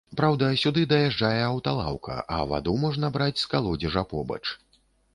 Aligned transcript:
Праўда, 0.19 0.47
сюды 0.61 0.85
даязджае 0.93 1.41
аўталаўка, 1.51 2.17
а 2.39 2.41
ваду 2.55 2.77
можна 2.87 3.15
браць 3.19 3.39
з 3.45 3.49
калодзежа 3.55 4.09
побач. 4.17 4.45